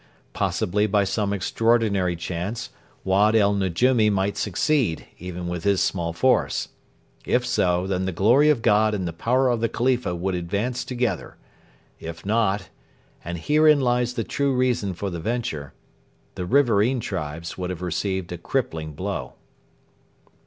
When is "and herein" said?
13.23-13.79